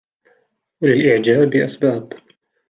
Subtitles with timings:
[0.81, 2.13] وَلِلْإِعْجَابِ أَسْبَابٌ